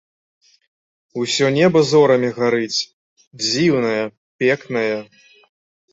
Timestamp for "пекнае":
4.45-4.93